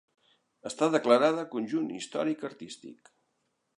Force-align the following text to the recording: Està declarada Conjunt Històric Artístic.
Està 0.69 0.87
declarada 0.95 1.45
Conjunt 1.53 1.93
Històric 1.99 2.49
Artístic. 2.51 3.13